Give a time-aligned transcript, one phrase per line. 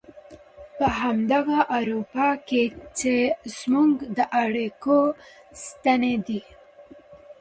[0.77, 2.63] په همدغه اروپا کې
[2.99, 3.15] چې
[3.57, 4.99] زموږ د اړيکو
[5.63, 6.41] ستنې دي.